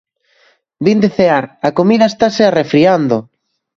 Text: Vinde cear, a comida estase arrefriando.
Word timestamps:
Vinde 0.85 1.09
cear, 1.17 1.45
a 1.67 1.69
comida 1.77 2.05
estase 2.11 2.41
arrefriando. 2.45 3.17